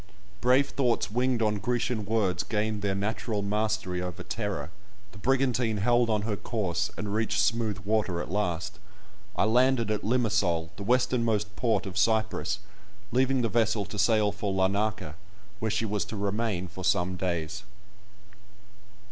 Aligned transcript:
Brave 0.41 0.69
thoughts 0.71 1.11
winged 1.11 1.43
on 1.43 1.59
Grecian 1.59 2.07
words 2.07 2.41
gained 2.41 2.81
their 2.81 2.95
natural 2.95 3.43
mastery 3.43 4.01
over 4.01 4.23
terror; 4.23 4.71
the 5.11 5.19
brigantine 5.19 5.77
held 5.77 6.09
on 6.09 6.23
her 6.23 6.35
course, 6.35 6.89
and 6.97 7.13
reached 7.13 7.39
smooth 7.39 7.77
water 7.85 8.19
at 8.19 8.31
last. 8.31 8.79
I 9.35 9.43
landed 9.43 9.91
at 9.91 10.01
Limasol, 10.03 10.71
the 10.75 10.81
westernmost 10.81 11.55
port 11.55 11.85
of 11.85 11.99
Cyprus, 11.99 12.57
leaving 13.11 13.43
the 13.43 13.47
vessel 13.47 13.85
to 13.85 13.99
sail 13.99 14.31
for 14.31 14.51
Larnaka, 14.51 15.13
where 15.59 15.69
she 15.69 15.85
was 15.85 16.03
to 16.05 16.17
remain 16.17 16.67
for 16.67 16.83
some 16.83 17.15
days. 17.15 17.61